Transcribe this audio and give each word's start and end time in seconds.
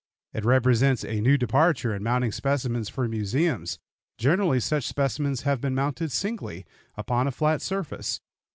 It 0.33 0.43
represents 0.45 1.05
a 1.05 1.21
new 1.21 1.37
departure 1.37 1.93
in 1.93 2.01
mounting 2.01 2.31
specimens 2.31 2.89
for 2.89 3.07
museums. 3.07 3.77
Generally 4.17 4.61
such 4.61 4.87
specimens 4.87 5.41
have 5.43 5.61
been 5.61 5.75
mounted 5.75 6.11
singly, 6.11 6.65
upon 6.97 7.27
a 7.27 7.31
flat 7.31 7.61
surface. 7.61 8.19